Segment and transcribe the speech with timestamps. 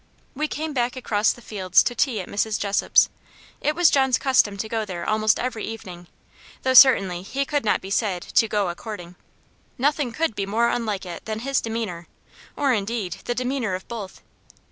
[0.33, 2.59] We came back across the fields to tea at Mrs.
[2.59, 3.07] Jessop's.
[3.61, 6.07] It was John's custom to go there almost every evening;
[6.63, 9.13] though certainly he could not be said to "go a courting."
[9.77, 12.07] Nothing could be more unlike it than his demeanour,
[12.55, 14.23] or indeed the demeanour of both.